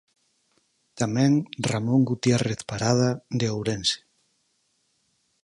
[0.99, 1.31] Tamén
[1.71, 3.09] Ramón Gutierrez Parada,
[3.39, 3.99] de Ourense.